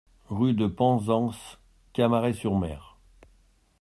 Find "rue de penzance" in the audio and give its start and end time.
0.29-1.59